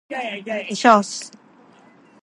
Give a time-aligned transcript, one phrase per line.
[0.09, 1.31] 化粧水 ｓ